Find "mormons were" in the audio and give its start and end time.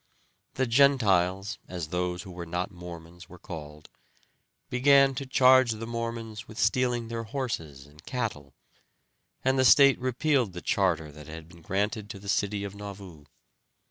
2.71-3.37